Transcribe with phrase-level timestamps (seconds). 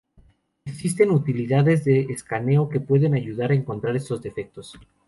[0.65, 4.73] Existen utilidades de escaneo que pueden ayudar a encontrar estos defectos.